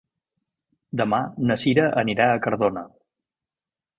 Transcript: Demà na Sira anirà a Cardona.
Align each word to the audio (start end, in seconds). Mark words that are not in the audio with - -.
Demà 1.01 1.19
na 1.51 1.59
Sira 1.65 1.85
anirà 2.03 2.27
a 2.37 2.41
Cardona. 2.47 2.87